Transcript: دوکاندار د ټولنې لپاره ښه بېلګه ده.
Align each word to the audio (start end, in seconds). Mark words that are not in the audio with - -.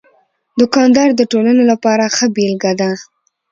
دوکاندار 0.59 1.09
د 1.15 1.21
ټولنې 1.31 1.63
لپاره 1.71 2.13
ښه 2.15 2.25
بېلګه 2.35 2.71
ده. 2.79 2.89